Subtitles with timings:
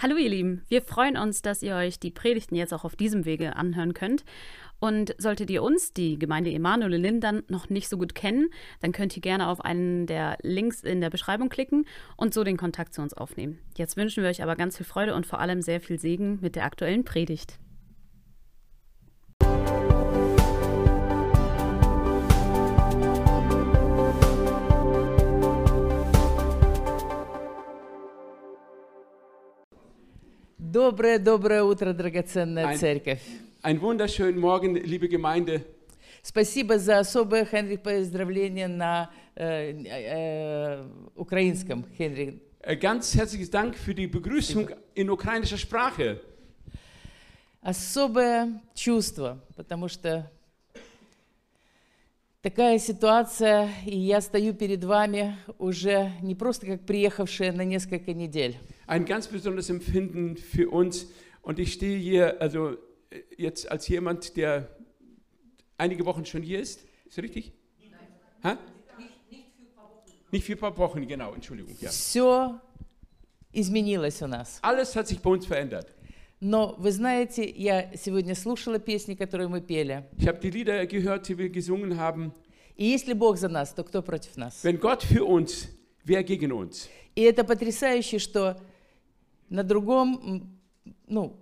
[0.00, 3.24] Hallo ihr Lieben, wir freuen uns, dass ihr euch die Predigten jetzt auch auf diesem
[3.24, 4.24] Wege anhören könnt.
[4.78, 8.50] Und solltet ihr uns, die Gemeinde Emanuel in Lindern, noch nicht so gut kennen,
[8.80, 11.84] dann könnt ihr gerne auf einen der Links in der Beschreibung klicken
[12.16, 13.58] und so den Kontakt zu uns aufnehmen.
[13.76, 16.54] Jetzt wünschen wir euch aber ganz viel Freude und vor allem sehr viel Segen mit
[16.54, 17.58] der aktuellen Predigt.
[30.72, 33.22] Доброе, доброе утро, драгоценная Ein- церковь.
[33.62, 35.64] Einen wunderschönen Morgen, liebe Gemeinde.
[36.22, 40.84] Спасибо за особое, Хенрих, поздравление на э, э,
[41.16, 42.34] украинском, Хенрих.
[42.60, 46.20] Äh, Ganz herzliches Dank für die Begrüßung in ukrainischer Sprache.
[47.62, 50.30] Особое чувство, потому что
[52.42, 58.58] такая ситуация, и я стою перед вами уже не просто как приехавшая на несколько недель.
[58.87, 61.07] Ein ganz besonderes Empfinden für uns.
[61.41, 62.77] Und ich stehe hier, also
[63.09, 64.69] äh, jetzt als jemand, der
[65.77, 66.81] einige Wochen schon hier ist.
[67.05, 67.53] Ist das richtig?
[68.41, 68.57] Nein.
[70.31, 71.75] Nicht für ein paar Wochen, genau, Entschuldigung.
[71.79, 71.91] Ja.
[71.91, 72.59] Все
[73.51, 74.57] изменилось у нас.
[74.63, 75.87] Alles hat sich bei uns verändert.
[76.39, 80.03] Но вы знаете, я сегодня слушала песни, которые мы пели.
[80.17, 82.33] Ich habe die Lieder gehört, die wir gesungen haben.
[82.75, 84.63] И если Бог за нас, то кто против нас?
[84.63, 85.69] Wenn Gott für uns,
[86.03, 86.89] wer gegen uns?
[87.15, 88.59] И это потрясающе, что
[89.48, 90.58] на другом,
[91.06, 91.36] ну,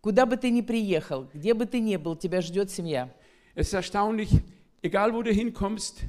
[0.00, 3.10] куда бы ты ни приехал, где бы ты ни был, тебя ждет семья.
[3.54, 4.30] Es ist erstaunlich,
[4.82, 6.02] egal wo du hinkommst,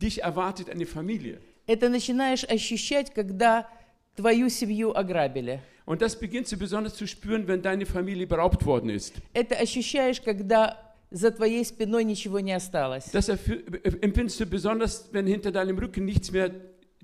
[0.00, 1.40] dich erwartet eine Familie.
[1.66, 3.68] Это начинаешь ощущать, когда
[4.14, 5.60] твою семью ограбили.
[5.84, 9.14] Und das beginnst du besonders zu spüren, wenn deine Familie beraubt worden ist.
[9.34, 13.10] Это ощущаешь, когда за твоей спиной ничего не осталось.
[13.12, 13.38] Das äh,
[14.02, 16.50] empfindest du besonders, wenn hinter deinem Rücken nichts mehr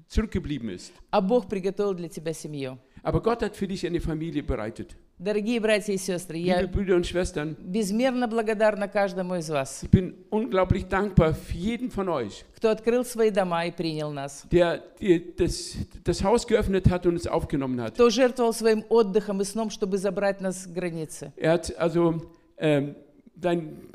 [0.09, 0.93] zurückgeblieben ist.
[1.11, 2.79] А Бог приготовил для тебя семью.
[3.04, 4.96] Aber Gott hat für dich eine Familie bereitet.
[5.20, 9.90] Дорогие братья и сестры, Liebe я Brüder und Schwestern, безмерно благодарна каждому из вас, ich
[9.90, 14.84] bin unglaublich dankbar für jeden von euch, кто открыл свои дома и принял нас, der
[15.02, 17.96] die, das, das Haus geöffnet hat und es aufgenommen hat.
[17.96, 21.34] кто жертвовал своим отдыхом и сном, чтобы забрать нас с границы.
[21.36, 22.22] Er hat also
[22.60, 22.96] ähm,
[23.34, 23.90] deinen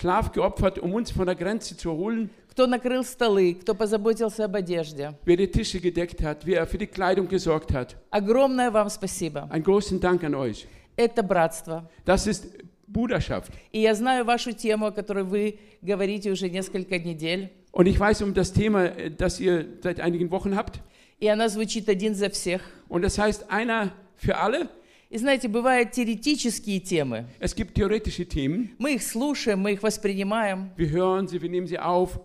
[0.00, 2.30] Schlaf geopfert, um uns von der Grenze zu holen.
[2.57, 5.13] Кто накрыл столы, кто позаботился об одежде.
[5.25, 7.95] Wer die Tische gedeckt hat, wer für die Kleidung gesorgt hat.
[8.09, 9.47] Огромное вам спасибо.
[9.51, 10.65] Einen großen Dank an euch.
[10.95, 11.87] Это братство.
[12.03, 12.47] Das ist
[12.87, 13.51] Bruderschaft.
[13.71, 17.51] И я знаю вашу тему, о которой вы говорите уже несколько недель.
[17.71, 20.79] Und ich weiß um das Thema, äh, das ihr seit einigen Wochen habt.
[21.19, 22.63] И она звучит один за всех.
[22.89, 24.67] Und das heißt einer für alle.
[25.11, 27.27] И знаете, бывают теоретические темы.
[27.39, 28.71] Es gibt theoretische Themen.
[28.79, 30.71] Мы их слушаем, мы их воспринимаем.
[30.75, 32.19] Wir hören sie, wir nehmen sie auf.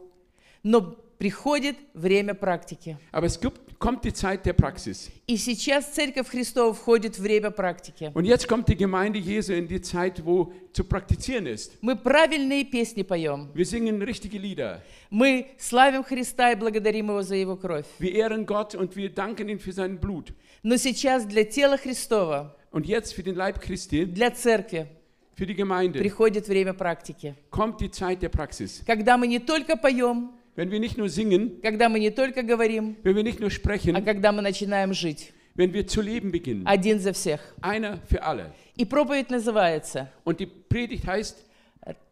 [0.62, 2.96] Но приходит время практики.
[3.12, 5.10] Aber es gibt, kommt die Zeit der Praxis.
[5.26, 8.10] И сейчас Церковь Христова входит в время практики.
[8.14, 11.78] Und jetzt kommt die Gemeinde Jesu in die Zeit, wo zu praktizieren ist.
[11.80, 13.50] Мы правильные песни поем.
[13.54, 14.80] Wir singen richtige Lieder.
[15.10, 17.86] Мы славим Христа и благодарим Его за Его кровь.
[17.98, 20.32] Wir ehren Gott und wir danken ihm für sein Blut.
[20.64, 24.86] Но сейчас для тела Христова, Und jetzt für den Leib Christi, для Церкви
[25.34, 27.34] für die Gemeinde, приходит время практики.
[27.50, 28.82] kommt die Zeit der Praxis.
[28.86, 32.95] Когда мы не только поем, Wenn wir nicht nur singen, когда мы не только говорим,
[33.03, 35.33] wenn wir nicht nur а sprechen, когда мы начинаем жить.
[35.55, 36.63] wenn wir zu leben beginnen.
[36.65, 37.39] Один за всех.
[37.61, 38.51] Einer für alle.
[38.75, 41.43] И проповедь называется Und die Predigt heißt,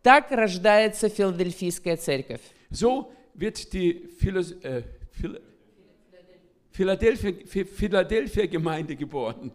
[0.04, 2.42] «Так рождается Филадельфийская церковь».
[2.72, 5.40] so wird die Philos äh, Phil
[6.72, 9.52] Philadelphia, Phi- Philadelphia Gemeinde geboren.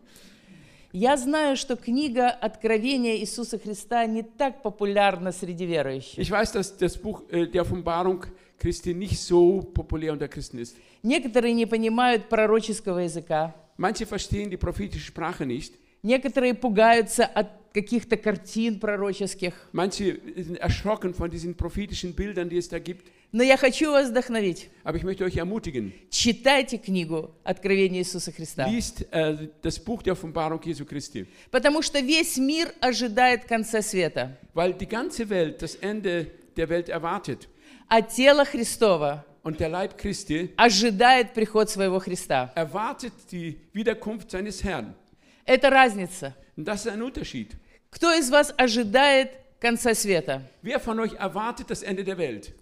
[0.93, 6.19] Я знаю, что книга Откровения Иисуса Христа не так популярна среди верующих.
[6.19, 8.25] Ich weiß, dass das Buch äh, der Offenbarung
[8.60, 10.76] Christi nicht so populär unter Christen ist.
[11.04, 13.54] Некоторые не понимают пророческого языка.
[13.78, 15.74] Manche verstehen die prophetische Sprache nicht.
[16.02, 19.54] Некоторые пугаются от каких-то картин пророческих.
[19.74, 23.08] Manche sind erschrocken von diesen prophetischen Bildern, die es da gibt.
[23.32, 24.70] Но я хочу вас вдохновить.
[24.86, 28.66] Aber ich möchte euch ermutigen, Читайте книгу Откровения Иисуса Христа.
[28.68, 31.26] liest äh, das Buch der Offenbarung Jesu Christi.
[31.52, 34.38] Потому что весь мир ожидает конца света.
[34.54, 37.50] Weil die ganze Welt das Ende der Welt erwartet.
[37.88, 42.52] А тело Христова Und der Leib Christi ожидает приход своего Христа.
[42.56, 44.96] erwartet die Wiederkunft seines Herrn.
[45.46, 46.34] Это разница.
[46.58, 47.56] Und das ist ein Unterschied.
[47.92, 50.42] Кто из вас ожидает конца света?
[50.64, 52.54] Wer von euch erwartet das Ende der Welt?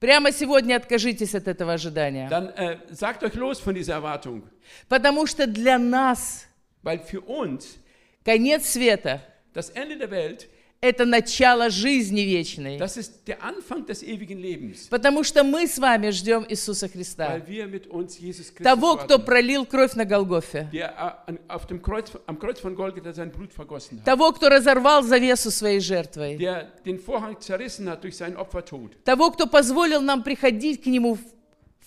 [0.00, 2.28] Прямо сегодня откажитесь от этого ожидания.
[2.28, 4.42] Dann äh, sagt euch los von dieser Erwartung.
[4.88, 6.46] Потому что для нас
[6.82, 7.78] Weil für uns
[8.24, 9.22] конец света
[9.54, 10.48] das Ende der Welt
[10.84, 12.76] это начало жизни вечной.
[12.78, 17.28] Das ist der Anfang des ewigen Lebens, Потому что мы с вами ждем Иисуса Христа.
[17.28, 20.68] weil wir mit uns Jesus Christus Того, кто warten, пролил кровь на Голгофе.
[20.72, 20.90] der
[21.26, 24.48] äh, an- auf dem Kreuz, am Kreuz von Golgatha sein Blut vergossen hat, Того, кто
[24.50, 26.36] разорвал завесу своей жертвой.
[26.36, 31.14] der den Vorhang zerrissen hat durch seinen Opfertod, Того, кто позволил нам приходить к Нему
[31.14, 31.20] в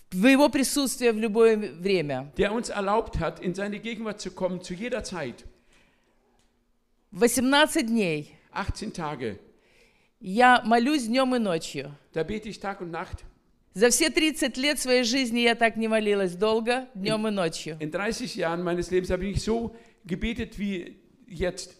[0.09, 2.31] в Его присутствие в любое время.
[2.37, 5.43] der uns erlaubt hat, in seine Gegenwart zu kommen zu jeder Zeit.
[7.11, 9.39] 18 дней 18 Tage,
[10.19, 11.95] я молюсь днем и ночью.
[12.13, 13.23] da bete ich Tag und Nacht.
[13.73, 17.77] За все 30 лет своей жизни я так не молилась долго, днем и ночью.
[17.79, 20.97] In 30 Jahren meines Lebens habe ich nicht so gebetet wie
[21.27, 21.75] jetzt.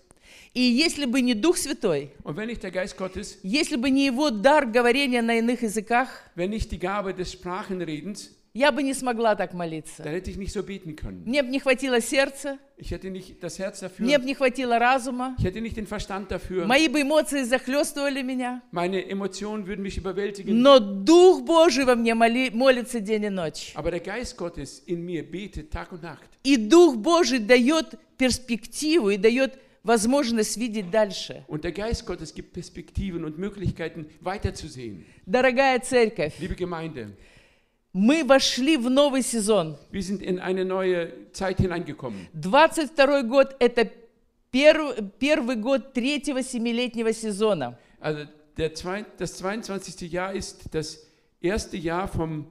[0.54, 4.06] И если бы не Дух Святой, Und wenn nicht der Geist Gottes, если бы не
[4.06, 8.94] Его дар говорения на иных языках, wenn nicht die Gabe des Sprachenredens, я бы не
[8.94, 10.04] смогла так молиться.
[10.04, 11.24] dann hätte ich nicht so beten können.
[11.26, 14.78] Мне бы не хватило сердца, Ich hätte nicht das Herz dafür, мне бы не хватило
[14.80, 16.66] разума, ich hätte nicht den Verstand dafür.
[16.66, 18.62] мои бы эмоции захлестывали меня.
[18.72, 20.62] Meine Emotionen würden mich überwältigen.
[20.62, 23.74] Но Дух Божий во мне моли- молится день и ночь.
[23.76, 26.28] Aber der Geist Gottes in mir betet Tag und Nacht.
[26.44, 31.44] И Дух Божий дает перспективу и дает возможность видеть дальше.
[31.48, 35.06] Und der Geist Gottes gibt Perspektiven und Möglichkeiten weiterzusehen.
[35.26, 37.12] Дорогая церковь, Liebe Gemeinde,
[37.94, 39.78] мы вошли в новый сезон.
[39.92, 42.28] wir sind in eine neue Zeit hineingekommen.
[42.34, 43.90] 22 год– это
[44.52, 47.78] перв- первый год третьего семилетнего сезона.
[48.00, 48.74] Also der
[49.18, 50.08] das 22.
[50.12, 51.00] Jahr ist das
[51.42, 52.46] erste Jahr vom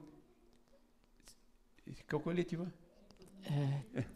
[2.51, 2.67] его?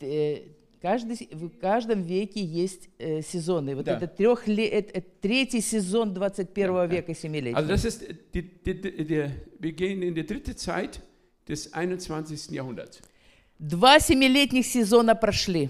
[0.01, 0.41] Э,
[0.81, 3.75] Каждый, с- в каждом веке есть э, сезоны.
[3.75, 3.97] Вот Да.
[3.97, 7.53] это, трехле- это- третий сезон 21 века семилетний.
[7.61, 8.01] Also das ist
[8.33, 8.73] die, die,
[9.05, 9.29] die,
[9.59, 10.99] wir gehen in die dritte Zeit
[11.51, 12.49] des 21.
[12.51, 13.01] Jahrhunderts.
[13.59, 15.69] Два семилетних сезона прошли.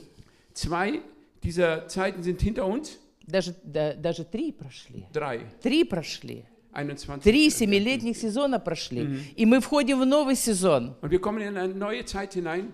[0.53, 1.01] Zwei
[1.43, 2.97] dieser Zeiten sind hinter uns,
[3.27, 5.05] Даже, да- даже три прошли.
[5.13, 6.45] drei, Три прошли.
[6.73, 7.23] 21.
[7.23, 9.19] Три семилетних сезона прошли.
[9.35, 10.95] И мы входим в новый сезон.
[11.01, 12.71] Und wir kommen in eine neue Zeit hinein.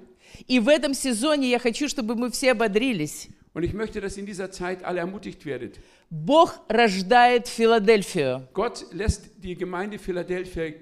[0.48, 3.30] И в этом сезоне я хочу, чтобы мы все ободрились.
[3.54, 5.80] Und ich möchte, dass in dieser Zeit alle ermutigt werdet.
[6.12, 8.48] Bог рождает Филадельфию.
[8.54, 10.76] Gott lässt die Gemeinde Philadelphia äh,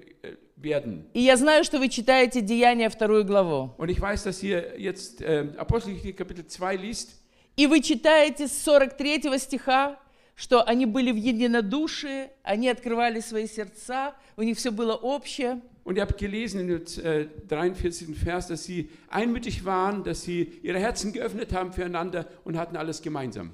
[0.56, 1.04] werden.
[1.12, 3.74] И я знаю, что вы читаете Деяния вторую главу.
[3.78, 7.10] Und ich weiß, dass ihr jetzt äh, Apostelgeschichte Kapitel 2 liest.
[7.56, 9.98] И вы читаете с 43 стиха,
[10.34, 15.60] что они были в единодушии, они открывали свои сердца, у них все было общее.
[15.84, 18.16] Und ihr habt gelesen in dem äh, 43.
[18.18, 23.00] Vers, dass sie einmütig waren, dass sie ihre Herzen geöffnet haben füreinander und hatten alles
[23.00, 23.52] gemeinsam.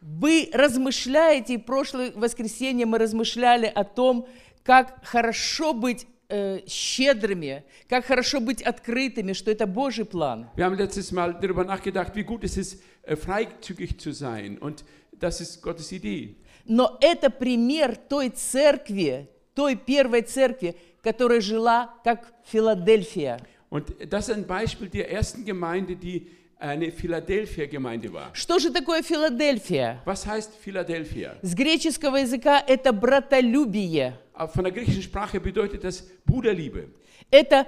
[0.00, 4.26] Вы размышляете, и прошлое воскресенье мы размышляли о том,
[4.68, 10.50] как хорошо быть э, щедрыми, как хорошо быть открытыми, что это Божий план.
[10.56, 14.58] Wir haben letztes Mal darüber nachgedacht, wie gut es ist, äh, freizügig zu sein.
[14.58, 16.34] Und das ist Gottes Idee.
[16.66, 23.40] Но это пример той церкви, той первой церкви, которая жила как Филадельфия.
[23.70, 26.26] Und das ist ein Beispiel der ersten Gemeinde, die
[26.58, 28.34] eine Philadelphia-Gemeinde war.
[28.34, 30.02] Что же такое Филадельфия?
[30.04, 31.38] Was heißt Philadelphia?
[31.40, 34.18] С греческого языка это братолюбие.
[34.37, 36.89] Äh, Von der griechischen Sprache bedeutet das Bruderliebe.
[37.31, 37.67] Это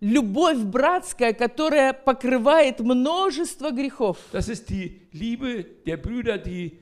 [0.00, 4.18] любовь братская, которая покрывает множество грехов.
[4.32, 6.78] Das ist die Liebe der Brüder, die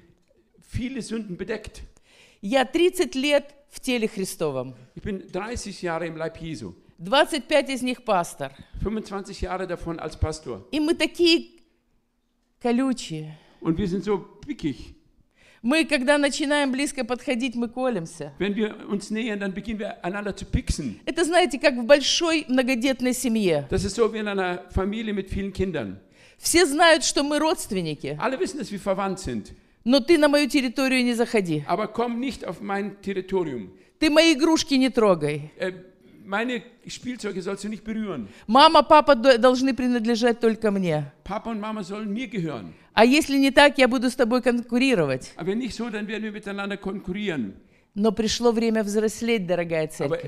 [0.60, 1.82] viele Sünden bedeckt.
[2.40, 4.74] Я 30 лет в теле Христовом.
[4.94, 8.52] Ich bin 30 Jahre im Leib Jesu, 25 из них пастор.
[8.82, 10.64] 25 Jahre davon als Pastor.
[10.70, 11.50] И мы такие
[12.60, 13.36] колючие.
[13.60, 14.94] Und wir sind so pickig.
[15.63, 18.33] Мы, когда начинаем близко подходить, мы колемся.
[18.37, 20.99] Wenn wir uns nähern, dann beginnen wir einander zu pixen.
[21.05, 23.65] Это, знаете, как в большой многодетной семье.
[23.69, 25.99] Das ist so wie in einer Familie mit vielen Kindern.
[26.37, 29.53] Все знают, что мы родственники, Alle wissen, dass wir verwandt sind.
[29.85, 31.63] но ты на мою территорию не заходи.
[31.65, 33.69] Aber komm nicht auf mein Territorium.
[33.99, 35.51] Ты мои игрушки не трогай.
[35.57, 35.71] Äh,
[36.25, 38.27] meine Spielzeuge sollst du nicht berühren.
[38.47, 41.11] Мама, папа до- должны принадлежать только мне.
[41.23, 42.73] Papa und Mama sollen mir gehören.
[42.93, 45.31] А если не так, я буду с тобой конкурировать.
[45.35, 47.53] Aber wenn nicht so, dann werden wir miteinander konkurrieren.
[47.95, 50.23] Но пришло время взрослеть, дорогая церковь.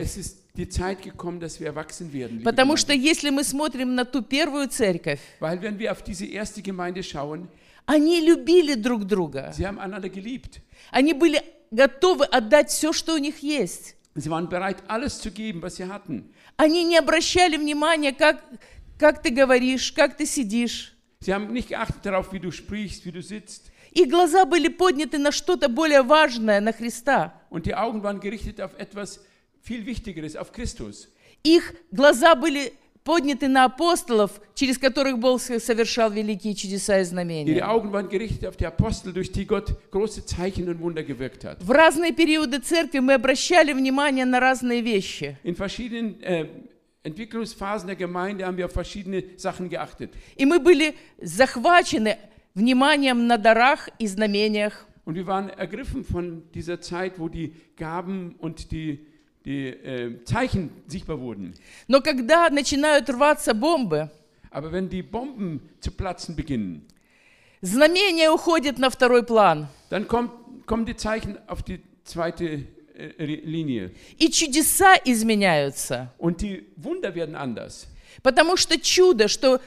[1.04, 2.44] gekommen, werden.
[2.44, 6.62] Потому что если мы смотрим на ту первую церковь, Weil wenn wir auf diese erste
[6.62, 7.48] Gemeinde schauen,
[7.88, 9.52] они любили друг друга.
[9.56, 10.62] sie haben einander geliebt.
[10.92, 13.95] Они были готовы отдать все, что у них есть.
[14.15, 16.33] Sie waren bereit, alles zu geben, was sie hatten.
[16.57, 18.43] Они не обращали внимания, как,
[18.99, 20.97] как ты говоришь, как ты сидишь.
[21.21, 23.71] Sie haben nicht geachtet darauf, wie du sprichst, wie du sitzt.
[23.93, 27.35] Их глаза были подняты на что-то более важное, на Христа.
[27.51, 29.21] Und die Augen waren gerichtet auf etwas
[29.61, 31.09] viel Wichtigeres, auf Christus.
[31.43, 32.73] Их глаза были
[33.06, 37.62] подняты на апостолов, через которых Бог совершал великие чудеса и Ihre знамения.
[37.62, 41.62] Augen waren gerichtet auf die Apostel, durch die Gott große Zeichen und Wunder gewirkt hat.
[41.62, 45.38] В разные периоды церкви мы обращали внимание на разные вещи.
[45.44, 46.48] In verschiedenen äh,
[47.04, 50.12] Entwicklungsphasen der Gemeinde haben wir auf verschiedene Sachen geachtet.
[50.36, 52.18] И мы были захвачены
[52.56, 54.88] вниманием на дарах и знамениях.
[55.06, 59.06] Und wir waren ergriffen von dieser Zeit, wo die Gaben und die,
[59.46, 61.54] die äh, Zeichen sichtbar wurden.
[61.88, 64.10] Но когда начинают рваться бомбы,
[64.52, 66.86] Aber wenn die Bomben zu platzen beginnen,
[67.62, 69.68] знамения уходят на второй план.
[69.90, 70.32] dann kommt,
[70.66, 72.64] kommen die Zeichen auf die zweite
[72.98, 73.92] äh, Linie.
[74.18, 76.10] И чудеса изменяются.
[76.18, 77.88] Und die Wunder werden anders.
[78.24, 79.60] Потому что чудо, что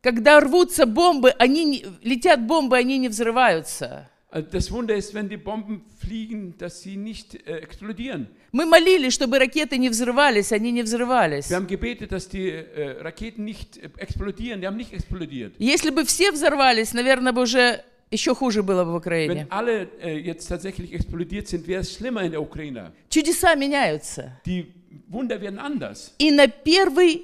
[0.00, 4.08] когда рвутся бомбы, они не- летят бомбы, они не взрываются.
[4.33, 8.27] Also das Wunder ist, wenn die Bomben fliegen, dass sie nicht äh, explodieren.
[8.53, 11.49] Мы молились, чтобы ракеты не взрывались, они не взрывались.
[11.49, 14.61] Wir haben gebetet, dass die äh, Raketen nicht äh, explodieren.
[14.61, 15.55] Die haben nicht explodiert.
[15.59, 19.47] Если бы все взорвались, наверное, бы уже еще хуже было бы в Украине.
[19.47, 22.93] Wenn alle äh, jetzt tatsächlich explodiert sind, wäre es schlimmer in der Ukraine.
[23.09, 24.39] Чудеса меняются.
[24.45, 24.65] Die
[25.09, 26.13] Wunder werden anders.
[26.19, 27.23] И на первый,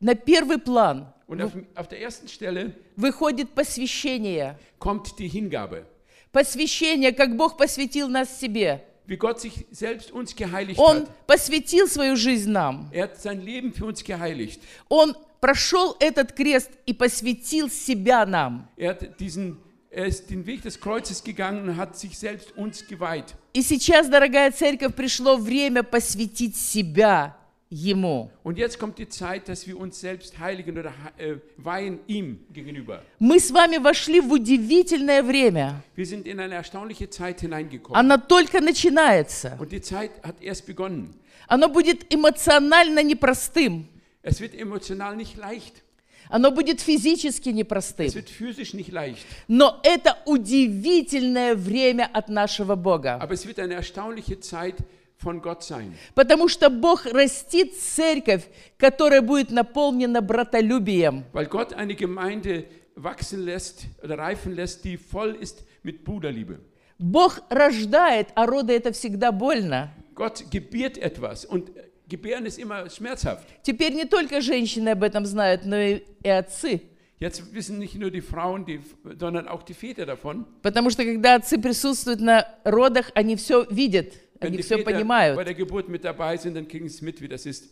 [0.00, 4.56] на первый план Und auf, auf der ersten Stelle выходит посвящение.
[4.78, 5.86] kommt die Hingabe.
[6.31, 8.83] Посвящение, как Бог посвятил нас себе.
[9.07, 11.09] Wie Gott sich selbst uns geheiligt Он hat.
[11.27, 12.89] посвятил свою жизнь нам.
[12.93, 14.61] Er hat sein Leben für uns geheiligt.
[14.87, 18.69] Он прошел этот крест и посвятил себя нам.
[18.77, 19.57] Er hat diesen,
[19.89, 23.35] er ist den Weg des Kreuzes gegangen und hat sich selbst uns geweiht.
[23.53, 27.35] И сейчас, дорогая церковь, пришло время посвятить себя
[27.73, 28.29] Ему.
[28.43, 33.01] Und jetzt kommt die Zeit, dass wir uns selbst heiligen oder äh, weihen ihm gegenüber.
[33.17, 35.81] Мы с вами вошли в удивительное время.
[35.95, 37.97] Wir sind in eine erstaunliche Zeit hineingekommen.
[37.97, 39.57] Оно только начинается.
[39.57, 41.13] Und die Zeit hat erst begonnen.
[41.47, 43.87] Оно будет эмоционально непростым.
[44.21, 45.81] Es wird emotional nicht leicht.
[46.29, 48.07] Оно будет физически непростым.
[48.07, 49.25] Es wird physisch nicht leicht.
[49.47, 53.17] Но это удивительное время от нашего Бога.
[53.21, 54.75] Aber es wird eine erstaunliche Zeit
[55.21, 55.93] von Gott sein.
[56.15, 58.43] Потому что Бог растит церковь,
[58.77, 61.23] которая будет наполнена братолюбием.
[61.33, 66.59] Weil Gott eine Gemeinde wachsen lässt oder reifen lässt, die voll ist mit Bruderliebe.
[66.97, 69.91] Бог рождает, а роды это всегда больно.
[70.13, 73.47] Gott gebiert etwas und äh, Gebären ist immer schmerzhaft.
[73.63, 76.81] Теперь не только женщины об этом знают, но и, и отцы.
[77.19, 78.81] Jetzt wissen nicht nur die Frauen, die,
[79.17, 80.45] sondern auch die Väter davon.
[80.61, 85.37] Потому что когда отцы присутствуют на родах, они все видят, они все Väter понимают.
[85.37, 86.67] sind,
[87.01, 87.71] mit.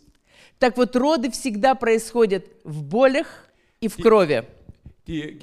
[0.60, 3.28] Так вот, роды всегда происходят в болях
[3.82, 4.46] и в крови.
[5.06, 5.40] Die.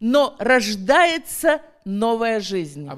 [0.00, 2.88] Но рождается новая жизнь.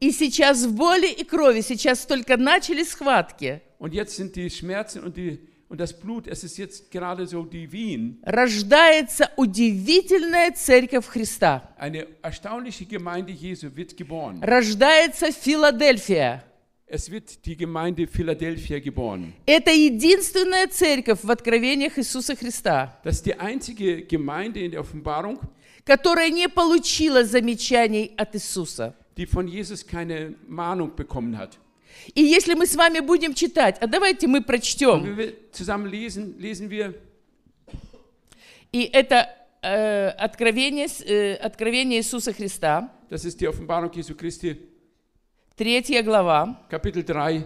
[0.00, 5.02] И сейчас в боли и крови, сейчас только начались схватки, Und jetzt sind die Schmerzen
[5.02, 5.38] und, die,
[5.70, 8.18] und das Blut, es ist jetzt gerade so die Wehen.
[8.24, 11.62] рождается удивительная церковь Христа.
[11.78, 14.42] Eine erstaunliche Gemeinde Jesu wird geboren.
[14.42, 16.42] Рождается Филадельфия.
[16.86, 19.32] Es wird die Gemeinde Philadelphia geboren.
[19.46, 25.38] Это единственная церковь в откровениях Иисуса Христа, Das ist die einzige Gemeinde in der Offenbarung,
[25.84, 28.94] которая не получила замечаний от Иисуса.
[29.16, 31.58] die von Jesus keine Mahnung bekommen hat.
[32.14, 36.94] И если мы с вами будем читать, а давайте мы прочтем, lesen, lesen
[38.72, 39.28] и это
[39.62, 44.56] э, откровение, э, откровение Иисуса Христа, Das ist die Offenbarung Jesu Christi,
[45.56, 47.44] третья глава, Kapitel 3,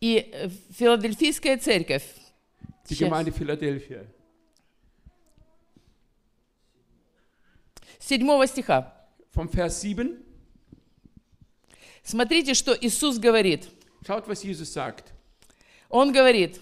[0.00, 2.04] и э, Филадельфийская церковь.
[2.88, 3.08] die Сейчас.
[3.08, 4.06] Gemeinde Philadelphia.
[7.98, 8.92] Седьмого стиха.
[9.34, 10.16] Vom Vers 7,
[12.06, 13.68] Смотрите, что Иисус говорит.
[14.06, 15.12] schaut, was Jesus sagt.
[15.88, 16.60] Он говорит,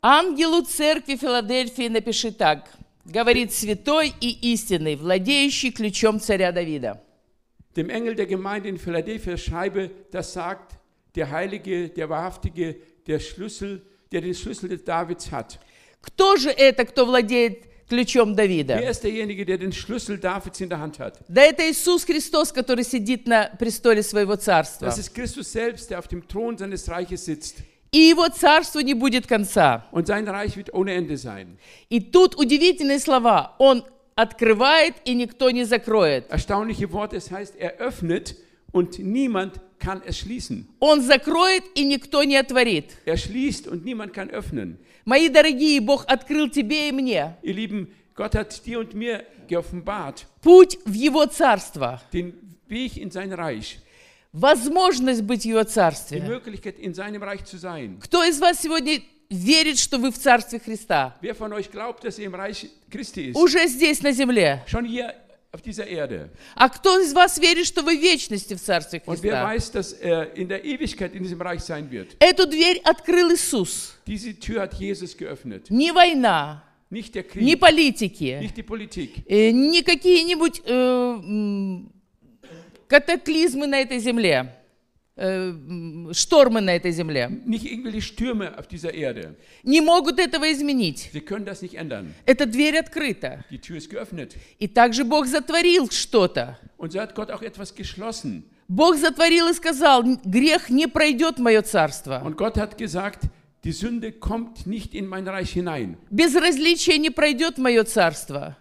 [0.00, 2.70] ангелу церкви Филадельфии напиши так.
[3.04, 7.02] Говорит святой и истинный, владеющий ключом царя Давида.
[7.74, 10.78] Dem Engel der Gemeinde in Philadelphia schreibe, das sagt
[11.16, 12.76] der Heilige, der Wahrhaftige,
[13.08, 15.58] der Schlüssel, der den Schlüssel des Davids hat.
[16.00, 18.78] Кто же это, кто владеет ключом Wer Давида?
[18.90, 21.20] ist derjenige, der den Schlüssel Davids in der Hand hat?
[21.28, 24.86] Да это Иисус Христос, который сидит на престоле своего царства.
[24.86, 27.56] Das ist Christus selbst, der auf dem Thron seines Reiches sitzt.
[27.92, 29.86] И его царству не будет конца.
[29.90, 31.58] Und sein Reich wird ohne Ende sein.
[31.90, 33.56] И тут удивительные слова.
[33.58, 36.30] Он открывает, и никто не закроет.
[36.30, 38.36] Erstaunliche Worte, es heißt, er öffnet
[38.72, 40.68] und niemand kann es schließen.
[40.78, 42.96] Он закроет, и никто не отворит.
[43.06, 44.78] Er schließt und niemand kann öffnen.
[45.04, 50.26] Мои дорогие, Бог открыл тебе и мне Ihr Lieben, Gott hat dir und mir geoffenbart
[50.42, 52.00] путь в Его Царство.
[52.12, 52.34] den
[52.68, 53.78] Weg in sein Reich.
[54.32, 56.20] возможность быть в Его die Царстве.
[56.20, 57.98] Möglichkeit, in seinem Reich zu sein.
[58.00, 61.16] Кто из вас сегодня верит, что вы в Царстве Христа?
[61.20, 63.36] Wer von euch glaubt, dass er im Reich Christi ist?
[63.36, 64.62] Уже здесь, на земле.
[64.66, 65.14] Schon hier
[65.52, 66.30] auf dieser Erde.
[66.54, 69.44] А кто из вас верит, что вы в вечности в Царстве Und wer Христа?
[69.44, 72.16] weiß, dass er in der Ewigkeit in diesem Reich sein wird?
[72.20, 73.96] Эту дверь открыл Иисус.
[74.06, 75.68] Diese Tür hat Jesus geöffnet.
[75.70, 81.80] Не война, Nicht der не Krieg, политики, nicht die Politik, э, не какие-нибудь э,
[82.88, 84.56] катаклизмы на этой земле,
[85.20, 87.28] э, штормы на этой земле.
[87.44, 89.36] nicht irgendwelche Stürme auf dieser Erde.
[89.62, 91.10] Не могут этого изменить.
[91.12, 92.14] Wir können das nicht ändern.
[92.26, 93.44] Эта дверь открыта.
[93.50, 94.36] Die Tür ist geöffnet.
[94.58, 96.58] И также Бог затворил что-то.
[96.78, 98.44] Und so hat Gott auch etwas geschlossen.
[98.68, 102.22] Бог затворил и сказал, грех не пройдет в мое царство.
[102.24, 103.24] Und Gott hat gesagt,
[103.64, 105.96] die Sünde kommt nicht in mein Reich hinein.
[106.10, 108.56] Безразличие не пройдет в мое царство.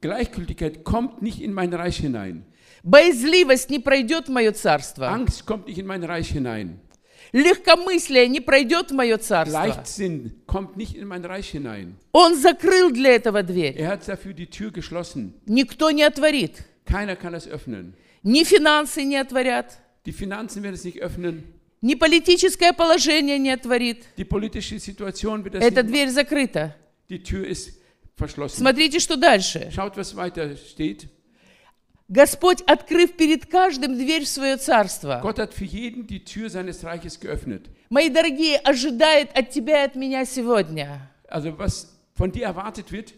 [0.00, 2.44] Gleichgültigkeit kommt nicht in mein Reich hinein.
[2.84, 5.06] Боязливость не пройдет в мое царство.
[5.08, 6.80] Angst kommt nicht in mein Reich hinein.
[7.32, 9.56] Легкомыслие не пройдет в мое царство.
[9.66, 11.96] Leichtsinn kommt nicht in mein Reich hinein.
[12.12, 13.74] Он закрыл для этого дверь.
[13.76, 15.32] Er hat dafür die Tür geschlossen.
[15.46, 16.62] Никто не отворит.
[16.84, 17.94] Keiner kann es öffnen.
[18.22, 21.42] Ни финансы не отворят, Die Finanzen werden es nicht öffnen.
[21.80, 24.04] ни политическое положение не отворит.
[24.18, 25.88] Die politische Situation wird es Эта nicht.
[25.90, 26.74] дверь закрыта.
[27.08, 27.70] Die Tür ist
[28.14, 28.58] verschlossen.
[28.58, 29.70] Смотрите, что дальше.
[29.74, 31.08] Schaut, was weiter steht.
[32.08, 36.84] Господь, открыв перед каждым дверь в свое царство, Gott hat für jeden die Tür seines
[36.84, 37.70] Reiches geöffnet.
[37.88, 41.10] мои дорогие, ожидает от тебя и от меня сегодня.
[41.30, 43.14] Also was von dir erwartet wird,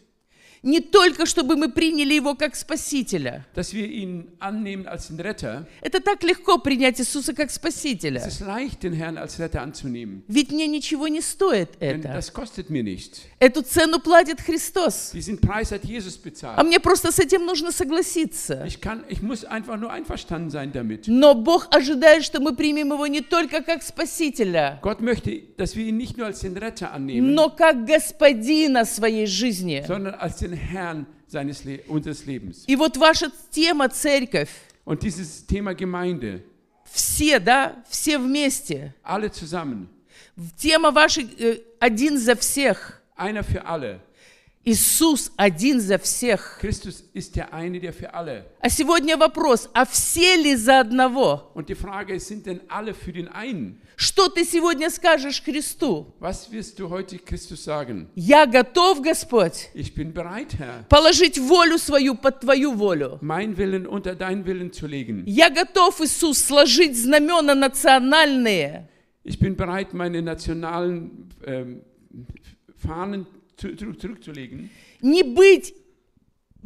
[0.66, 3.46] Не только, чтобы мы приняли Его как Спасителя.
[3.54, 5.64] dass wir ihn annehmen als den Retter.
[5.80, 8.26] Это так легко принять Иисуса как Es Спасителя.
[8.26, 10.24] ist leicht, den Herrn als Retter anzunehmen.
[10.26, 12.14] Ведь мне ничего не стоит Denn это.
[12.14, 13.20] das kostet mir nichts.
[13.38, 15.12] Эту цену платит Христос.
[15.14, 18.64] Diesen Preis hat Jesus А мне просто с этим нужно согласиться.
[18.66, 21.06] Ich, kann, ich muss einfach nur einverstanden sein damit.
[21.06, 25.84] Но Бог ожидает, что мы примем Его не только как Спасителя, Gott möchte, dass wir
[25.84, 29.84] ihn nicht nur als den Retter annehmen, но как Господина своей жизни.
[29.86, 32.65] sondern als den Herrn seines Le unseres Lebens.
[32.67, 34.49] И вот ваша тема «Церковь»,
[34.85, 36.43] Und dieses Thema Gemeinde,
[36.85, 38.93] все, да, все вместе.
[39.03, 39.87] alle zusammen,
[40.57, 43.01] Тема ваша э, «Один за всех».
[43.15, 44.01] einer für alle.
[44.68, 46.58] Иисус один за всех.
[46.60, 48.44] Christus ist der eine, der für alle.
[48.60, 51.52] А сегодня вопрос, а все ли за одного?
[51.54, 53.80] Und die Frage ist, sind denn alle für den einen?
[53.96, 56.12] Что ты сегодня скажешь Христу?
[56.18, 58.08] Was wirst du heute Christus sagen?
[58.16, 63.18] Я готов, Господь, Ich bin bereit, Herr, положить волю свою под Твою волю.
[63.22, 65.22] mein Willen unter deinen Willen zu legen.
[65.26, 68.88] Я готов, Иисус, сложить знамена национальные,
[69.22, 71.82] Ich bin bereit, meine nationalen ähm,
[72.76, 73.26] Fahnen
[73.56, 74.70] zurückzulegen.
[75.00, 75.74] не быть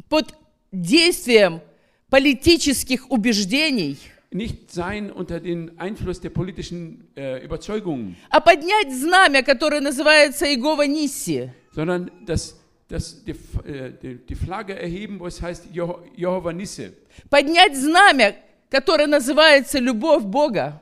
[0.09, 0.33] под
[0.71, 1.61] действием
[2.09, 3.97] политических убеждений,
[4.33, 10.83] Nicht sein unter den Einfluss der politischen äh, Überzeugungen, а поднять знамя, которое называется Иегова
[10.87, 11.49] Нисси.
[11.73, 16.93] sondern das, das, die, äh, die, die Flagge erheben, wo es heißt Jeho- Jehova Nisse.
[17.29, 18.35] Поднять знамя,
[18.69, 20.81] которое называется любовь Бога.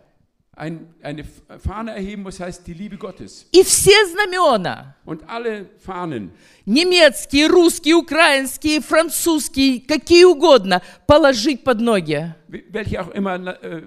[0.60, 1.24] Ein, eine
[1.64, 3.46] Fahne erheben, wo es heißt die Liebe Gottes.
[3.54, 6.32] И все знамена, Und alle Fahnen,
[6.66, 12.34] немецкие, русские, украинские, французские, какие угодно, положить под ноги.
[12.50, 13.84] we- welche auch immer, äh,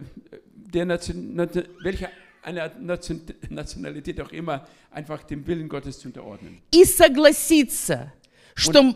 [0.72, 2.08] der Nation, nat- welche
[2.42, 6.62] einer Nation, Nationalität auch immer, einfach dem Willen Gottes zu unterordnen.
[6.72, 8.12] И согласиться,
[8.54, 8.94] что,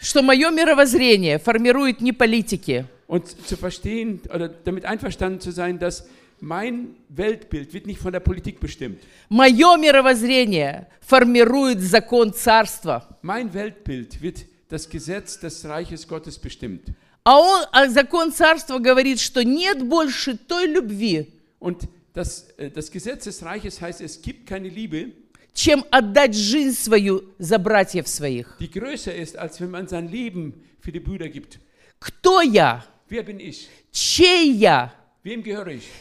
[0.00, 6.08] что мое мировоззрение формирует не политики, Und zu verstehen oder damit einverstanden zu sein, dass
[6.39, 8.99] mein Weltbild wird nicht von der Politik bestimmt.
[9.29, 13.17] мое мировоззрение формирует закон царства.
[13.21, 16.93] Mein Weltbild wird das Gesetz des Reiches Gottes bestimmt.
[17.23, 21.27] А, он, а закон царства говорит, что нет больше той любви,
[21.59, 25.11] Und das, äh, das Gesetz des Reiches heißt, es gibt keine Liebe,
[25.53, 28.57] чем отдать жизнь свою за братьев своих.
[28.59, 31.59] die größer ist, als wenn man sein Leben für die Brüder gibt.
[31.99, 32.83] Кто я?
[33.07, 33.69] Wer bin ich?
[33.91, 34.91] Чей я?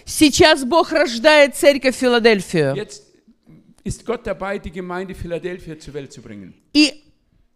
[0.05, 2.75] Сейчас Бог рождает церковь Филадельфию.
[6.73, 7.03] И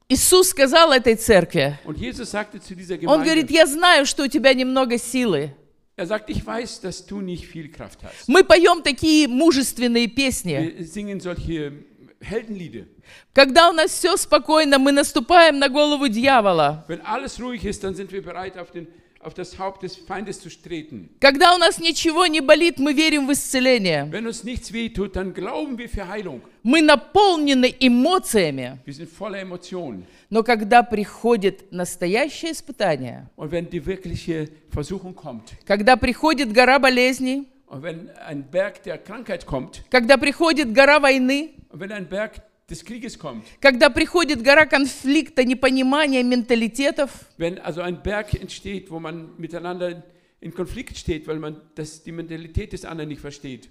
[0.10, 5.54] Иисус сказал этой церкви, Он говорит, я знаю, что у тебя немного силы.
[6.00, 8.28] er sagt, ich weiß, dass du nicht viel Kraft hast.
[8.28, 10.76] Мы поем такие мужественные песни.
[10.78, 11.74] Wir singen solche
[12.22, 12.88] Heldenlieder.
[13.34, 16.86] Когда у нас все спокойно, мы наступаем на голову дьявола.
[16.88, 18.88] Wenn alles ruhig ist, dann sind wir bereit, auf den,
[19.22, 21.10] auf das Haupt des Feindes zu treten.
[21.20, 24.08] Когда у нас ничего не болит, мы верим в исцеление.
[24.10, 26.42] Wenn uns nichts wehtut, dann glauben wir für Heilung.
[26.64, 28.80] Мы наполнены эмоциями.
[28.86, 30.06] Wir sind voller Emotionen.
[30.30, 37.48] Но когда приходит настоящее испытание, Und wenn die wirkliche Versuchung kommt, когда приходит гора болезней,
[37.68, 42.42] und wenn ein Berg der Krankheit kommt, когда приходит гора войны, und wenn ein Berg
[42.70, 49.00] des Krieges kommt, когда приходит гора конфликта, непонимания менталитетов, wenn also ein Berg entsteht, wo
[49.00, 50.04] man miteinander
[50.42, 53.70] in Konflikt steht, weil man das, die Mentalität des anderen nicht versteht,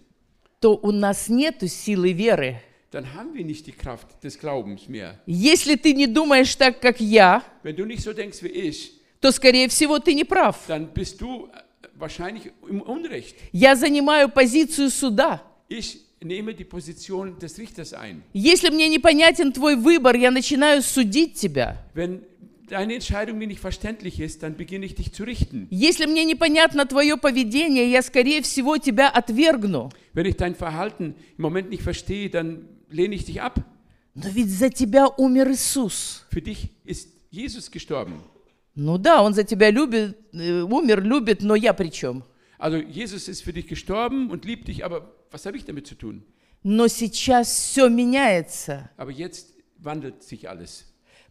[0.60, 2.56] то у нас нет силы веры.
[2.90, 5.18] dann haben wir nicht die Kraft des Glaubens mehr.
[5.26, 9.30] Если ты не думаешь так, как я, Wenn du nicht so denkst wie ich, то,
[9.30, 10.64] скорее всего, ты не прав.
[10.68, 11.60] dann bist du äh,
[11.96, 13.36] wahrscheinlich im Unrecht.
[13.52, 15.42] Я занимаю позицию суда.
[15.68, 18.23] Ich nehme die Position des Richters ein.
[18.33, 21.77] Если мне непонятен твой выбор, я начинаю судить тебя.
[21.93, 22.21] Wenn
[22.67, 25.67] deine Entscheidung mir nicht verständlich ist, dann beginne ich dich zu richten.
[25.69, 29.91] Если мне непонятно твое поведение, я, скорее всего, тебя отвергну.
[30.13, 33.59] Wenn ich dein Verhalten im Moment nicht verstehe, dann lehne ich dich ab.
[34.15, 36.25] Но ведь за тебя умер Иисус.
[36.31, 38.21] Für dich ist Jesus gestorben.
[38.75, 42.23] Ну да, Он за тебя любит, э, умер, любит, но я при чем?
[42.57, 45.94] Also Jesus ist für dich gestorben und liebt dich, aber was habe ich damit zu
[45.94, 46.22] tun?
[46.62, 48.90] Но сейчас все меняется.
[48.96, 50.84] Aber jetzt wandelt sich alles.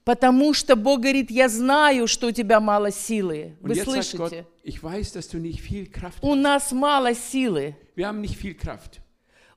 [0.05, 3.57] Потому что Бог говорит, я знаю, что у тебя мало силы.
[3.59, 4.45] Вы sagt Gott, слышите?
[4.63, 7.75] ich weiß, dass du nicht viel Kraft У нас мало силы.
[7.95, 9.01] Wir haben nicht viel Kraft.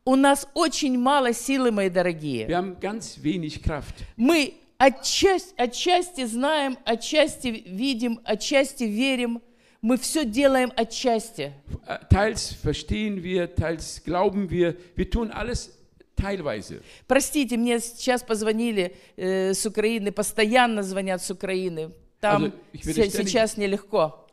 [0.05, 2.49] У нас очень мало силы, мои дорогие.
[2.49, 3.95] Wir haben ganz wenig Kraft.
[4.17, 9.41] Мы отчасти, отчасти знаем, отчасти видим, отчасти верим.
[9.83, 11.53] Мы все делаем отчасти.
[11.87, 14.77] Äh, Teils verstehen wir, teils glauben wir.
[14.95, 15.71] Wir tun alles
[16.17, 16.83] teilweise.
[17.07, 21.93] Простите, мне сейчас позвонили э, с Украины, постоянно звонят с Украины.
[22.21, 24.27] Там Also, ich werde сейчас нелегко.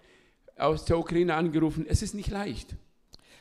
[0.57, 1.86] Aus der Ukraine angerufen.
[1.88, 2.75] Es ist nicht leicht.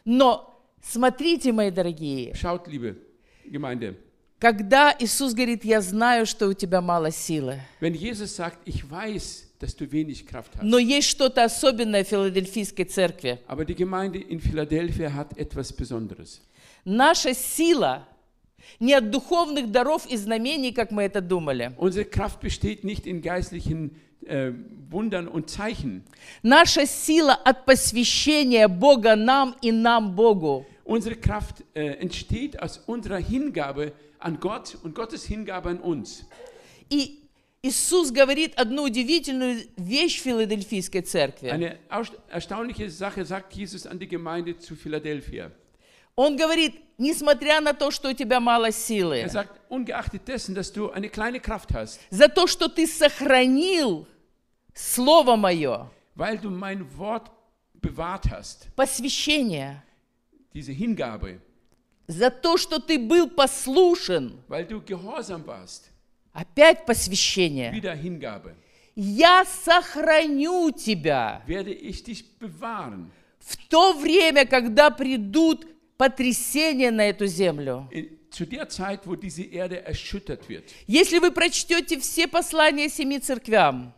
[0.05, 2.97] Но смотрите, мои дорогие, Schaut, liebe
[3.45, 3.97] Gemeinde,
[4.39, 9.45] когда Иисус говорит, я знаю, что у тебя мало силы, wenn Jesus sagt, ich weiß,
[9.59, 13.39] dass du wenig Kraft hast, но есть что-то особенное в Филадельфийской церкви.
[13.47, 16.41] aber die Gemeinde in Philadelphia hat etwas Besonderes.
[16.85, 18.07] Наша сила
[18.81, 21.73] не от духовных даров и знамений, как мы это думали.
[21.79, 23.97] Unsere Kraft besteht nicht in geistlichen
[24.27, 24.53] äh,
[24.91, 26.03] Wundern und Zeichen.
[26.43, 30.67] Наша сила от посвящения Бога нам и нам Богу.
[30.85, 33.93] Unsere Kraft äh, entsteht aus unserer Hingabe
[34.26, 36.24] an Gott und Gottes Hingabe an uns.
[36.90, 37.20] И
[37.64, 41.50] Иисус говорит одну удивительную вещь в Филадельфийской церкви.
[41.50, 45.52] Eine aus- erstaunliche Sache sagt Jesus an die Gemeinde zu Philadelphia.
[46.16, 50.72] Он говорит, несмотря на то, что у тебя мало силы, Er sagt, ungeachtet dessen, dass
[50.74, 54.08] du eine kleine Kraft hast, за то, что ты сохранил
[54.74, 57.32] Слово Мое, weil du mein Wort
[57.76, 59.84] bewahrt hast, посвящение,
[60.54, 61.40] diese Hingabe,
[62.07, 65.81] за то, что ты был послушен, warst,
[66.33, 67.73] опять посвящение.
[68.95, 71.43] Я сохраню тебя
[73.39, 75.67] в то время, когда придут
[75.97, 77.89] потрясения на эту землю.
[78.69, 79.01] Zeit.
[80.87, 83.95] Если вы прочтете все послания семи церквям,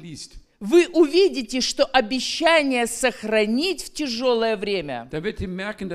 [0.00, 5.88] liest, вы увидите, что обещание сохранить в тяжелое время merken,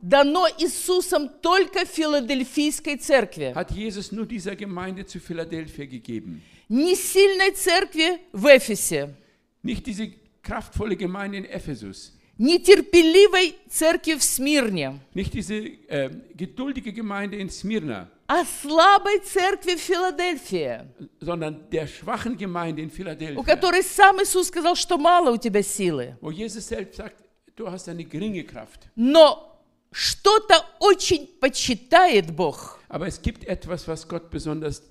[0.00, 3.52] дано Иисусом только Филадельфийской церкви.
[3.54, 6.40] hat Jesus nur dieser Gemeinde zu Philadelphia gegeben.
[6.70, 9.14] Не сильной церкви в Эфесе,
[9.62, 10.10] Nicht diese
[10.42, 18.08] kraftvolle Gemeinde in Ephesus, нетерпеливой церкви в Смирне, nicht diese äh, geduldige Gemeinde in Smyrna,
[18.32, 20.82] а слабой церкви в Филадельфии,
[21.20, 25.64] sondern der schwachen Gemeinde in у Philadelphia, которой сам Иисус сказал, что мало у тебя
[25.64, 26.16] силы.
[26.20, 27.16] wo Jesus selbst sagt,
[27.56, 28.88] du hast eine geringe Kraft.
[28.94, 32.78] Но что-то очень почитает Бог.
[32.88, 34.84] Aber es gibt etwas, was Gott besonders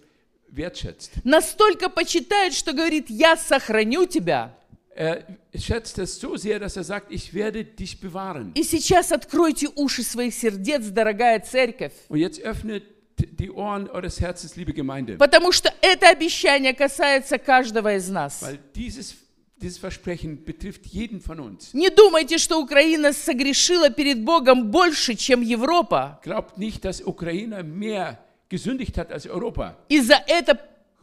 [0.49, 1.11] wertschätzt.
[1.23, 4.53] Настолько почитает, что говорит, я сохраню тебя.
[4.93, 5.23] Er
[5.55, 8.51] schätzt es so sehr, dass er sagt, ich werde dich bewahren.
[8.55, 11.93] И сейчас откройте уши своих сердец, дорогая церковь.
[12.09, 17.95] Und jetzt öffnet die Ohren eures Herzens, liebe Gemeinde, Потому что это обещание касается каждого
[17.95, 18.41] из нас.
[18.41, 19.15] weil dieses,
[19.61, 21.73] dieses Versprechen betrifft jeden von uns.
[21.73, 26.19] Не думайте, что Украина согрешила перед Богом больше, чем Европа.
[26.23, 28.17] Glaubt nicht, dass Ukraine mehr
[28.49, 30.57] gesündigt hat als Europa И за это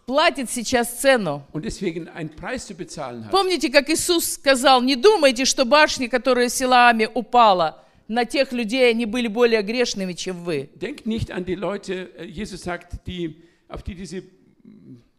[0.06, 1.42] платит сейчас цену.
[1.52, 3.30] und deswegen einen Preis zu bezahlen hat.
[3.32, 9.06] Помните, как Иисус сказал, не думайте, что башня, которая Силаами упала, на тех людей они
[9.06, 10.68] были более грешными, чем вы.
[10.74, 13.36] Denkt nicht an die Leute, äh, Jesus sagt, die,
[13.68, 14.22] auf die diese,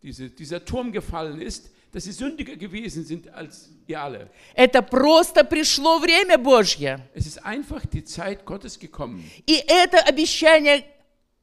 [0.01, 4.29] diese, dieser Turm gefallen ist, dass sie sündiger gewesen sind als ihr alle.
[4.53, 6.99] Это просто пришло время Божье.
[7.13, 9.23] Es ist einfach die Zeit Gottes gekommen.
[9.45, 10.85] И это обещание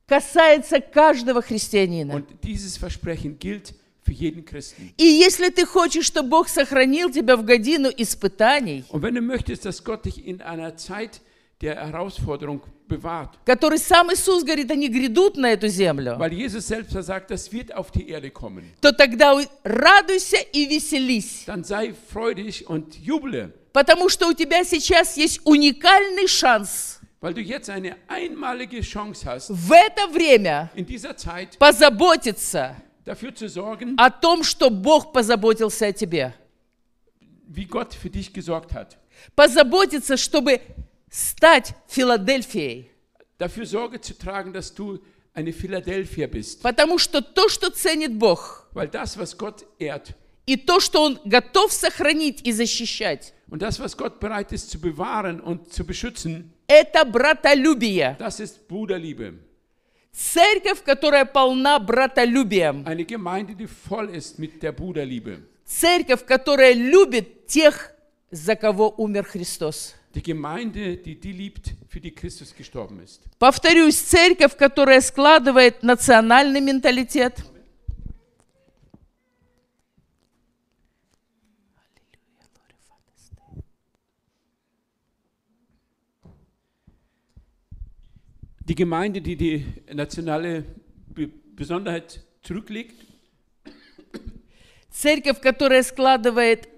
[0.07, 2.15] касается каждого христианина.
[2.15, 4.93] Und dieses Versprechen gilt für jeden Christen.
[4.99, 9.65] И если ты хочешь, чтобы Бог сохранил тебя в годину испытаний, Und wenn du möchtest,
[9.65, 11.21] dass Gott dich in einer Zeit
[11.61, 16.93] der Herausforderung bewahrt, который сам Иисус говорит, они грядут на эту землю, weil Jesus selbst
[16.93, 21.45] sagt, das wird auf die Erde kommen, то тогда радуйся и веселись.
[21.47, 27.41] dann sei freudig und juble, Потому что у тебя сейчас есть уникальный шанс weil du
[27.41, 33.95] jetzt eine einmalige Chance hast, в это время in dieser Zeit позаботиться dafür zu sorgen,
[33.97, 36.35] о том, что Бог позаботился о тебе.
[37.47, 38.97] wie Gott für dich gesorgt hat.
[39.37, 40.61] Позаботиться, чтобы
[41.15, 42.91] стать Филадельфией.
[43.39, 44.99] Dafür Sorge zu tragen, dass du
[45.33, 46.63] eine Philadelphia bist.
[46.63, 50.15] Потому что то, что ценит Бог, Weil das, was Gott ehrt
[50.47, 54.81] и то, что Он готов сохранить и защищать, und das, was Gott bereit ist zu
[54.81, 58.17] bewahren und zu beschützen, это братолюбие.
[58.19, 59.35] das ist Bruderliebe.
[60.13, 62.85] Церковь, которая полна братолюбием.
[62.87, 65.43] Eine Gemeinde, die voll ist mit der Bruderliebe.
[65.65, 67.93] Церковь, которая любит тех,
[68.31, 69.95] за кого умер Христос.
[70.15, 73.23] Die Gemeinde, die die liebt, für die Christus gestorben ist.
[73.39, 77.43] Повторюсь, церковь, которая складывает национальный менталитет,
[88.67, 90.65] Die Gemeinde, die die nationale
[91.09, 92.95] Be Besonderheit zurücklegt.
[94.91, 96.69] церковь, которая складывает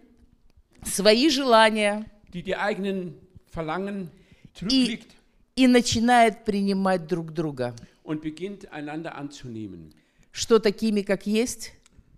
[0.83, 3.15] свои желания die die eigenen
[3.57, 4.11] Verlangen
[4.55, 5.09] zurücklegt
[5.57, 7.75] и начинает принимать друг друга.
[8.05, 9.93] und beginnt einander anzunehmen.
[10.31, 11.73] Что такими, как есть?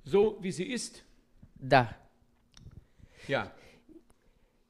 [0.05, 1.03] So wie sie ist,
[1.61, 1.97] Да.
[3.29, 3.53] ja.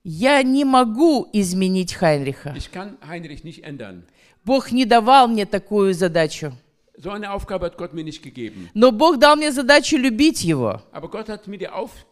[0.04, 2.54] Я не могу изменить Хайнриха.
[2.56, 4.04] Ich kann Heinrich nicht ändern.
[4.44, 6.52] Бог не давал мне такую задачу.
[6.96, 8.68] So eine Aufgabe hat Gott mir nicht gegeben.
[8.74, 12.04] Но Бог дал мне задачу любить Его, Aber Gott hat mir die, Auf, äh,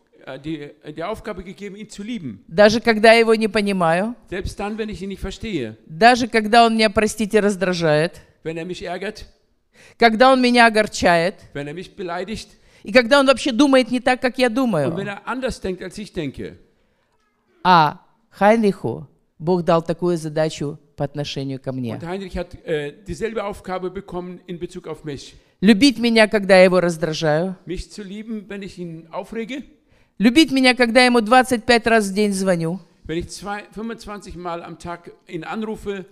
[0.45, 2.45] die, die Aufgabe gegeben, ihn zu lieben.
[2.49, 5.77] даже когда я его не понимаю, Selbst dann, wenn ich ihn nicht verstehe.
[5.87, 9.25] даже когда он меня, простите, раздражает, Wenn er mich ärgert,
[9.99, 12.49] когда он меня огорчает, wenn er mich beleidigt
[12.83, 15.07] и когда он вообще думает не так, как я und wenn думаю.
[15.07, 16.57] er anders denkt, als ich denke.
[17.65, 17.99] А
[18.31, 19.09] Хайнриху
[19.39, 21.95] Бог дал такую задачу по отношению ко мне.
[21.95, 25.35] Und Heinrich hat äh, dieselbe Aufgabe bekommen in Bezug auf mich.
[25.61, 27.57] Любить меня, когда я его раздражаю.
[27.67, 29.63] Mich zu lieben, wenn ich ihn aufrege,
[30.19, 32.81] Любить меня, когда ему 25 раз в день звоню.
[33.05, 36.07] wenn ich zwei, 25 Mal am Tag ihn anrufe,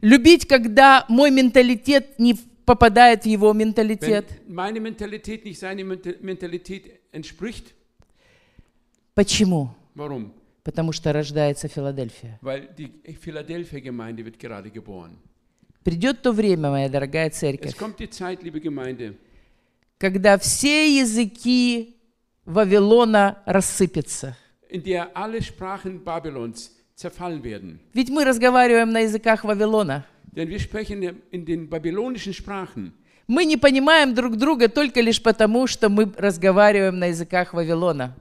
[0.00, 4.26] Любить, когда мой менталитет не попадает в его wenn менталитет.
[4.48, 7.72] meine Mentalität nicht seine Mente- Mentalität entspricht.
[9.14, 9.70] Почему?
[9.94, 10.32] Warum?
[10.64, 12.38] Потому что рождается Филадельфия.
[12.40, 12.90] Weil die
[13.20, 15.16] Philadelphia-Gemeinde wird gerade geboren.
[15.84, 19.14] Придет то время, моя дорогая Es церковь, kommt die Zeit, liebe Gemeinde,
[19.98, 21.96] когда все языки
[22.46, 24.36] Вавилона рассыпятся.
[24.68, 27.80] in der alle Sprachen Babylons zerfallen werden.
[27.92, 30.04] Ведь мы разговариваем на языках Вавилона.
[30.34, 32.92] Denn wir sprechen in den babylonischen Sprachen.
[33.32, 38.14] Мы не понимаем друг друга только лишь потому, что мы разговариваем на языках Вавилона.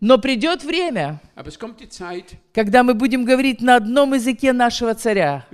[0.00, 1.20] Но придет время,
[2.52, 5.46] когда мы будем говорить на одном языке нашего царя.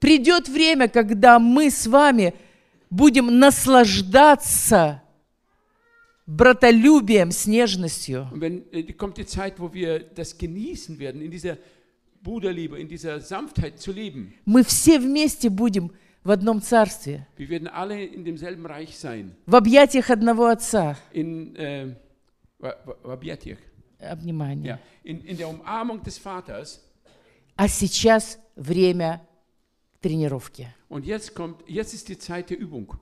[0.00, 2.34] Придет время, когда мы с вами
[2.88, 5.02] будем наслаждаться
[6.28, 8.28] братолюбием, с нежностью.
[8.32, 11.56] Und wenn äh, kommt die Zeit, wo wir das genießen werden, in dieser
[12.22, 14.34] Bruderliebe, in dieser Sanftheit zu leben.
[14.44, 15.90] Мы все вместе будем
[16.24, 20.96] в одном царстве, Wir werden alle in demselben Reich sein, в объятиях одного Отца.
[21.12, 21.94] in, äh,
[22.58, 23.56] Wa- Wabiatich,
[24.00, 24.66] Обнимание.
[24.68, 26.80] ja, in, in der Umarmung des Vaters.
[27.56, 29.20] А сейчас время
[30.02, 30.68] тренировки.
[30.90, 32.94] Und jetzt kommt, jetzt ist die Zeit der Übung.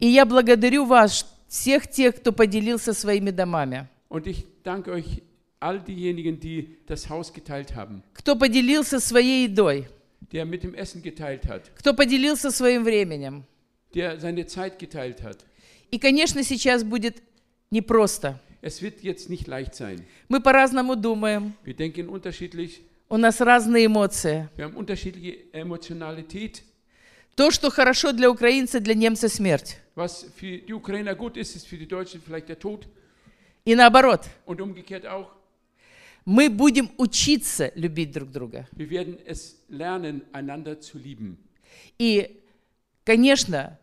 [0.00, 5.22] И я благодарю вас, всех тех, кто поделился своими домами, Und ich danke euch,
[5.60, 9.86] all diejenigen, die das Haus geteilt haben, кто поделился своей едой,
[10.32, 13.44] der mit dem Essen geteilt hat, кто поделился своим временем.
[13.94, 15.38] der seine Zeit geteilt hat.
[15.90, 17.22] И, конечно, сейчас будет
[17.70, 18.38] непросто.
[18.60, 20.04] Es wird jetzt nicht leicht sein.
[20.28, 24.48] Мы по-разному думаем, Wir denken unterschiedlich, у нас разные эмоции.
[24.56, 26.62] wir haben unterschiedliche Emotionalität.
[27.36, 29.78] То, что хорошо для украинца, для немца смерть.
[29.96, 32.86] Was für die Ukrainer gut ist, ist für die Deutschen vielleicht der Tod
[33.64, 34.28] И наоборот.
[34.44, 35.30] und umgekehrt auch.
[36.26, 38.66] Мы будем учиться любить друг друга.
[38.72, 41.38] Wir werden es lernen, einander zu lieben.
[41.98, 42.40] И,
[43.04, 43.78] конечно,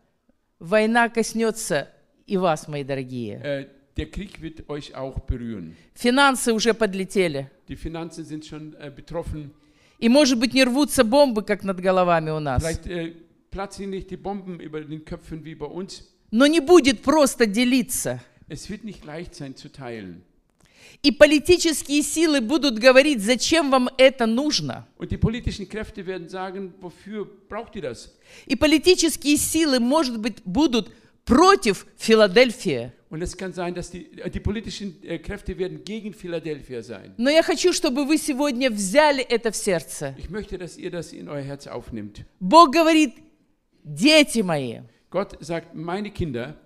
[0.60, 1.88] война коснется
[2.26, 3.40] и вас, мои дорогие.
[3.42, 5.74] Äh, der Krieg wird euch auch berühren.
[5.94, 7.50] Финансы уже подлетели.
[7.68, 9.50] Die Finanzen sind schon äh, betroffen.
[9.98, 12.62] И, может быть, не рвутся бомбы, как над головами у нас.
[12.62, 13.14] Vielleicht äh,
[13.54, 16.02] platzen nicht die Bomben über den Köpfen wie bei uns.
[16.30, 18.20] Но не будет просто делиться.
[18.48, 20.22] Es wird nicht leicht sein zu teilen.
[21.02, 24.86] И политические силы будут говорить, зачем вам это нужно.
[26.28, 28.10] Sagen, wofür braucht ihr das?
[28.46, 30.90] И политические силы, может быть, будут
[31.24, 32.92] против Филадельфии.
[33.52, 34.40] Sein, die, äh, die
[35.04, 35.20] äh.
[37.16, 40.16] Но я хочу, чтобы вы сегодня взяли это в сердце.
[40.28, 40.76] Möchte, das.
[42.40, 43.23] Бог говорит,
[43.84, 46.56] дети мои, Gott sagt, meine Kinder,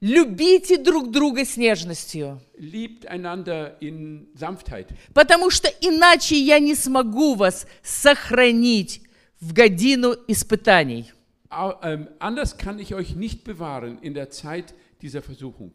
[0.00, 4.88] любите друг друга с нежностью, liebt einander in Sanftheit.
[5.14, 9.02] потому что иначе я не смогу вас сохранить
[9.40, 11.12] в годину испытаний.
[11.50, 15.72] Ähm, anders kann ich euch nicht bewahren in der Zeit dieser Versuchung.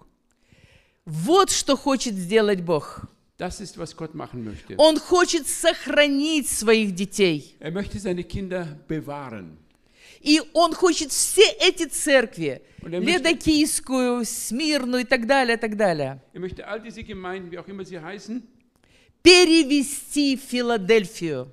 [1.05, 3.07] Вот что хочет сделать Бог.
[3.37, 4.75] Das ist, was Gott machen möchte.
[4.77, 7.55] Он хочет сохранить своих детей.
[7.59, 9.57] Er möchte seine Kinder bewahren.
[10.23, 16.49] И Он хочет все эти церкви, er Ледокийскую, Смирную и так далее, так далее, Er
[19.21, 21.51] перевести в Филадельфию.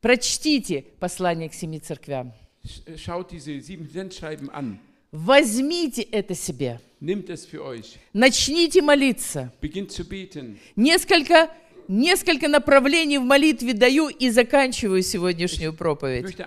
[0.00, 2.32] Прочтите послание к семи церквям.
[2.64, 4.78] Sch- Schaut diese sieben Sendschreiben an.
[5.10, 6.80] Возьмите это себе.
[7.00, 7.98] Nimmt es für euch.
[8.12, 9.52] Начните молиться.
[9.60, 10.58] Beginnt zu beten.
[10.76, 11.50] Несколько,
[11.92, 16.34] несколько направлений в молитве даю и заканчиваю сегодняшнюю проповедь.
[16.38, 16.46] äh.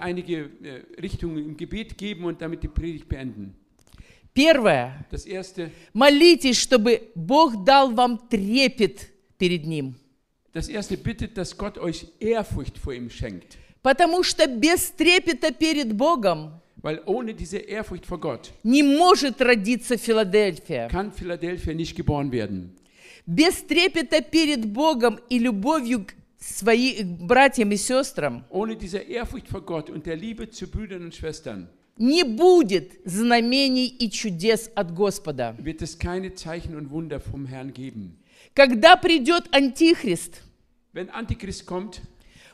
[4.34, 5.08] Первое.
[5.94, 9.96] Молитесь, чтобы Бог дал вам трепет перед Ним.
[10.56, 13.58] das erste bittet, dass Gott euch Ehrfurcht vor ihm schenkt.
[13.84, 19.98] Потому что без трепета перед Богом Weil ohne diese Ehrfurcht vor Gott не может родиться
[19.98, 20.88] Филадельфия.
[20.90, 22.72] kann Philadelphia nicht geboren werden.
[23.26, 29.62] Без трепета перед Богом и любовью к своим братьям и сестрам Ohne diese Ehrfurcht vor
[29.62, 35.56] Gott und der Liebe zu Brüdern und Schwestern не будет знамений и чудес от Господа.
[35.60, 38.18] wird es keine Zeichen und Wunder vom Herrn geben.
[38.54, 40.41] Когда придет Антихрист,
[40.94, 42.02] Wenn Antichrist kommt,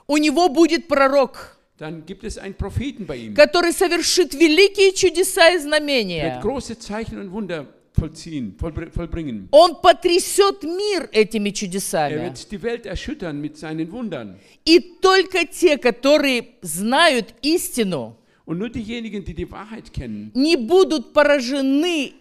[0.08, 3.34] у него будет пророк, dann gibt es einen Propheten bei ihm.
[3.34, 6.24] который совершит великие чудеса и Er знамения.
[6.36, 7.66] wird große Zeichen und Wunder
[8.02, 9.48] vollziehen, vollbr- vollbringen.
[9.52, 12.16] Он потрясет мир этими Er чудесами.
[12.24, 14.36] wird die Welt erschüttern mit seinen Wundern.
[14.66, 21.14] И только те, которые знают истину, Und nur diejenigen, die die Wahrheit kennen, не будут
[21.14, 22.14] поражены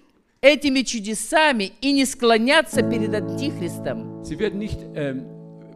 [0.42, 4.22] этими чудесами и не склонятся перед Антихристом.
[4.24, 5.24] sie werden nicht ähm,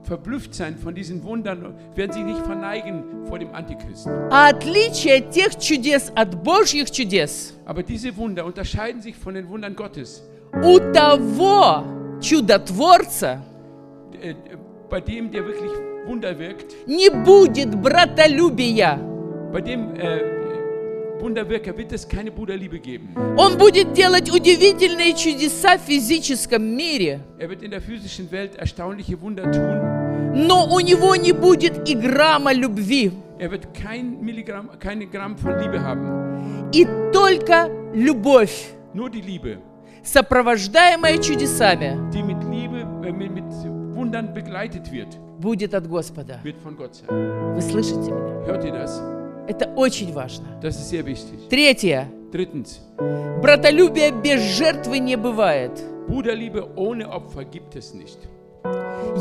[0.03, 4.11] verblüfft sein von diesen Wundern, werden sich nicht verneigen vor dem Antichristen.
[4.31, 9.75] А отличие тех чудес от Божьих чудес Aber diese Wunder unterscheiden sich von den Wundern
[9.75, 10.23] Gottes,
[10.63, 11.83] у того
[12.19, 13.41] чудотворца
[14.21, 14.35] äh, äh,
[14.89, 15.71] bei dem, der wirklich
[16.07, 18.99] Wunder wirkt, не будет братолюбия.
[19.53, 20.39] bei dem äh,
[21.24, 23.08] Wunderwirker wird es keine Bruderliebe geben.
[23.38, 29.18] Он будет делать удивительные чудеса в физическом мире, Er wird in der physischen Welt erstaunliche
[29.20, 30.36] Wunder tun.
[30.46, 33.10] но у него не будет и грамма любви.
[33.38, 36.70] Er wird kein Milligramm, keine Gramm von Liebe haben.
[36.72, 39.58] И только любовь, Nur die Liebe,
[40.02, 43.44] сопровождаемая чудесами, die mit Liebe, äh, mit, mit
[43.96, 45.08] Wundern begleitet wird,
[45.40, 46.38] будет от Господа.
[46.44, 47.08] wird von Gott sein.
[47.54, 48.44] Вы слышите меня?
[48.46, 49.00] Hört ihr das?
[49.48, 50.46] Это очень важно.
[51.50, 52.08] Третье.
[52.32, 52.80] Drittens,
[53.40, 55.70] Братолюбие без жертвы не бывает.
[56.08, 58.18] Bruderliebe ohne Opfer gibt es nicht.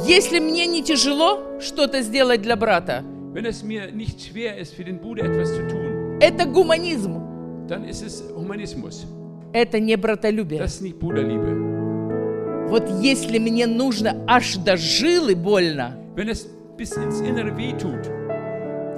[0.07, 4.83] Если мне не тяжело что-то сделать для брата, Wenn es mir nicht schwer ist, für
[4.83, 7.19] den Bruder etwas zu tun, это гуманизм,
[7.67, 9.05] dann ist es Humanismus.
[9.53, 10.59] это не братолюбие.
[10.59, 12.67] Das ist nicht Bruderliebe.
[12.69, 18.09] Вот если мне нужно аж до жилы больно, Wenn es bis ins Innere wehtut,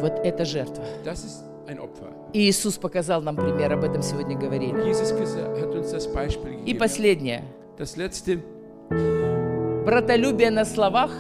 [0.02, 0.84] вот это жертва.
[2.34, 4.92] И Иисус показал нам пример, об этом сегодня говорили.
[6.66, 7.44] И последнее.
[9.86, 11.12] Братолюбие на словах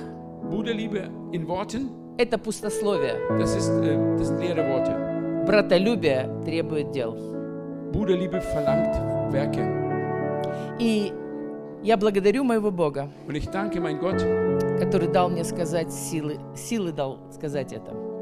[2.18, 3.16] это пустословие.
[3.38, 5.46] das, ist, äh, das leere Worte.
[5.46, 7.14] Братолюбие требует дел.
[7.92, 8.96] Bruderliebe verlangt
[9.32, 9.64] Werke.
[10.80, 11.14] И
[11.84, 14.18] я благодарю моего Бога, Und ich danke mein Gott,
[14.80, 18.15] который дал мне сказать силы, силы дал сказать это.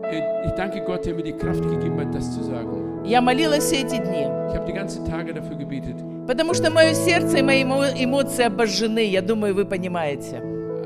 [0.45, 3.01] Ich danke Gott, der mir die Kraft gegeben hat, das zu sagen.
[3.05, 4.27] Я молилась все эти дни.
[4.49, 5.95] Ich habe die ganzen Tage dafür gebetet.
[6.27, 9.05] Потому что мое сердце и мои эмо- эмоции обожжены.
[9.05, 10.41] Я думаю, вы понимаете.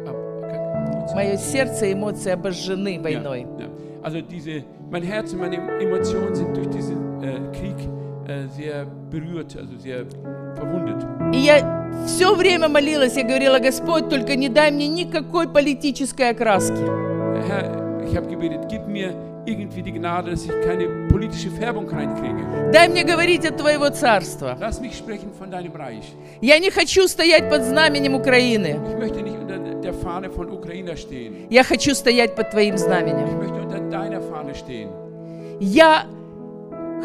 [0.06, 1.16] Как?
[1.16, 3.42] Мое сердце и эмоции обожжены войной.
[3.60, 3.70] Ja, ja.
[4.04, 7.76] Also diese, mein Herz und meine Emotionen sind durch diesen äh, Krieg
[8.28, 10.06] äh, sehr berührt, also sehr
[10.56, 11.06] verwundet.
[11.34, 16.82] И я все время молилась, я говорила, Господь, только не дай мне никакой политической окраски.
[17.48, 19.14] Herr, ich habe gebetet, gib mir
[19.46, 22.72] irgendwie die Gnade, dass ich keine politische Färbung reinkriege.
[22.74, 24.58] Дай мне говорить от Твоего царства.
[24.60, 26.14] Lass mich sprechen von deinem Reich.
[26.42, 28.80] Я не хочу стоять под знаменем Украины.
[28.92, 31.48] Ich möchte nicht unter der Fahne von Ukraine stehen.
[31.50, 33.38] Я хочу стоять под Твоим Ich знаменем.
[33.38, 34.90] möchte unter deiner Fahne stehen.
[35.60, 36.04] Я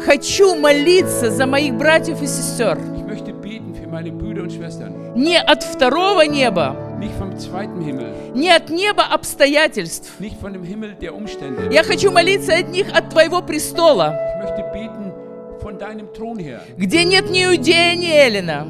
[0.05, 2.77] хочу молиться за моих братьев и сестер.
[2.97, 5.13] Ich möchte beten für meine Brüder und Schwestern.
[5.15, 6.75] Не от второго неба,
[8.35, 10.13] Не от неба обстоятельств.
[11.71, 14.15] Я хочу молиться от них от Твоего престола,
[16.77, 18.67] где нет ни иудея, ни эллина,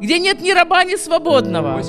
[0.00, 1.80] где нет ни раба, ни свободного,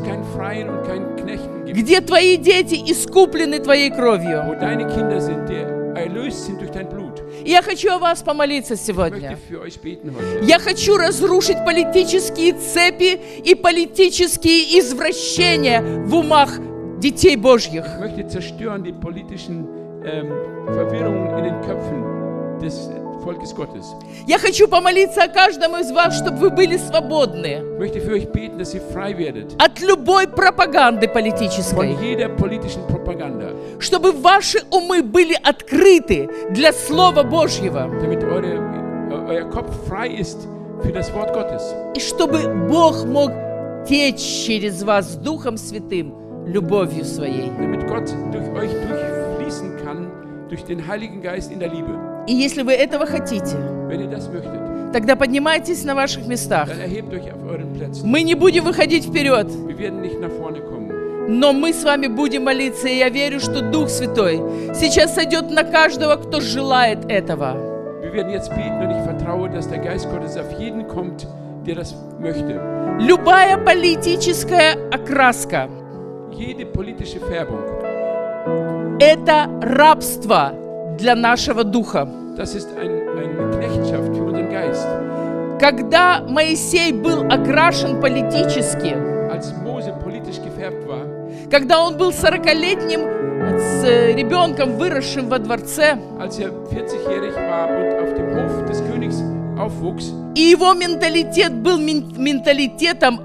[1.68, 4.44] где Твои дети искуплены Твоей кровью.
[7.46, 9.38] Я хочу о вас помолиться сегодня.
[10.42, 16.60] Я хочу разрушить политические цепи и политические извращения в умах
[17.00, 17.86] детей Божьих.
[18.28, 19.68] Zerstören die politischen
[20.04, 20.32] ähm,
[20.74, 22.90] Verwirrungen in den Köpfen des
[23.26, 23.86] Volkes Gottes.
[24.28, 28.28] Я хочу помолиться о каждом из вас, чтобы вы были свободны Ich möchte für euch
[28.32, 34.60] beten, dass ihr frei werdet от любой пропаганды von политической, jeder politischen Propaganda, чтобы ваши
[34.70, 38.62] умы были открыты для Слова Божьего, damit eure,
[39.28, 40.48] euer Kopf frei ist
[40.84, 41.64] für das Wort Gottes.
[41.96, 43.32] и чтобы Бог мог
[43.88, 46.14] течь через вас Духом Святым,
[46.46, 47.50] любовью своей.
[47.58, 50.12] damit Gott durch euch durchfließen kann,
[50.56, 51.90] durch den Heiligen Geist in der Liebe.
[52.28, 53.58] И если вы этого хотите,
[53.90, 56.70] Wenn ihr das möchtet, тогда поднимайтесь на ваших местах.
[56.70, 58.04] dann erhebt euch auf euren Plätzen.
[58.10, 60.92] Мы не будем выходить вперед, Wir werden nicht nach vorne kommen.
[61.28, 64.42] но мы с вами будем молиться, и я верю, что Дух Святой
[64.74, 67.58] сейчас сойдет на каждого, кто желает этого.
[68.02, 71.28] Wir werden jetzt beten und ich vertraue, dass der Geist Gottes auf jeden kommt,
[71.68, 72.62] der das möchte.
[73.00, 75.68] Любая политическая окраска
[76.32, 77.60] Jede politische Färbung,–
[79.00, 80.54] это рабство
[80.98, 82.08] для нашего духа.
[82.38, 82.92] das ist ein,
[83.58, 84.88] Knechtschaft für unseren Geist.
[85.60, 88.96] Когда Моисей был окрашен политически,
[89.32, 91.06] Als Mose politisch gefärbt war,
[91.50, 93.02] когда он был 40-летним
[93.60, 98.82] с э, ребенком, выросшим во дворце, als er 40-jährig war und auf dem Hof des
[98.82, 99.22] Königs
[99.58, 103.20] aufwuchs, и его менталитет был мен- менталитетом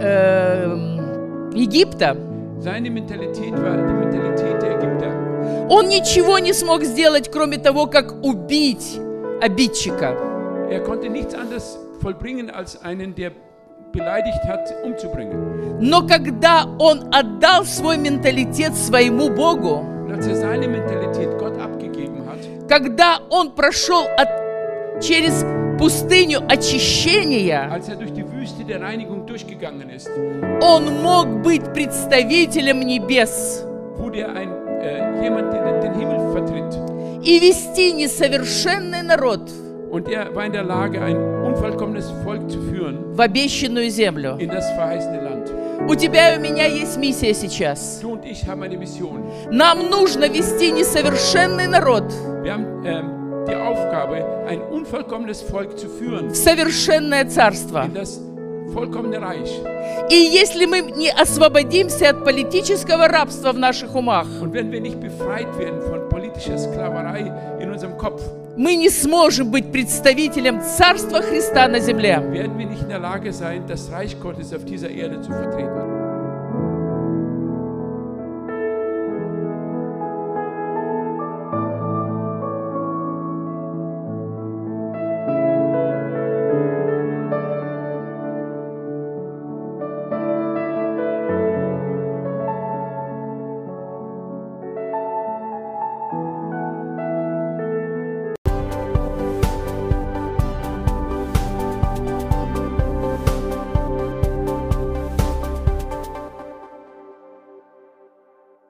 [0.00, 2.16] эм, Египта,
[2.60, 4.43] seine Mentalität war die Mentalität.
[5.68, 8.98] Он ничего не смог сделать, кроме того, как убить
[9.40, 10.16] обидчика.
[10.70, 13.32] Er konnte nichts anderes vollbringen, als einen, der
[13.92, 15.78] beleidigt hat, umzubringen.
[15.80, 22.24] Но когда он отдал свой менталитет своему Богу, Und als er seine Mentalität Gott abgegeben
[22.26, 22.38] hat,
[22.68, 25.44] когда он прошел от- через
[25.78, 30.08] пустыню очищения, als er durch die Wüste der Reinigung durchgegangen ist,
[30.60, 33.64] он мог быть представителем небес
[33.98, 34.63] wurde er ein, äh,
[35.22, 36.74] jemand, der den- Himmel vertritt.
[37.22, 39.50] и вести несовершенный народ
[39.90, 44.36] Und er war in der Lage, ein unvollkommenes Volk zu führen в обещанную землю.
[44.40, 45.52] in das verheißene Land.
[45.88, 48.00] У тебя и у меня есть миссия сейчас.
[48.02, 49.22] Du und ich haben eine Mission.
[49.50, 52.04] Нам нужно вести несовершенный народ
[52.42, 53.10] Wir haben ähm,
[53.46, 57.84] die Aufgabe, ein unvollkommenes Volk zu führen в совершенное царство.
[57.86, 58.20] in das.
[60.10, 64.26] И если мы не освободимся от политического рабства в наших умах,
[68.56, 72.20] мы не сможем быть представителем Царства Христа на земле.